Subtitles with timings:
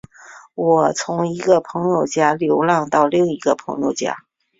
[0.55, 4.25] 我从一个朋友家流浪到另一个朋友家。